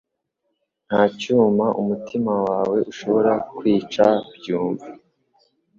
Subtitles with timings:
[0.87, 4.89] Nta cyuma umutima wawe ushobora kwica byumve